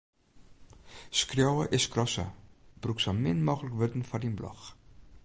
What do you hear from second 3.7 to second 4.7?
wurden foar dyn blog.